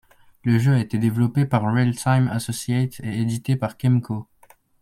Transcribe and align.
Le 0.43 0.57
jeu 0.57 0.73
a 0.73 0.79
été 0.79 0.97
développé 0.97 1.45
par 1.45 1.61
Realtime 1.61 2.27
Associates 2.33 2.99
et 3.03 3.21
édité 3.21 3.55
par 3.55 3.77
Kemco. 3.77 4.27